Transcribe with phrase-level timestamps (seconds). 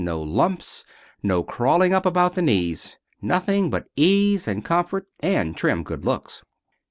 [0.03, 0.83] No lumps.
[1.21, 2.97] No crawling up about the knees.
[3.21, 6.41] Nothing but ease, and comfort, and trim good looks."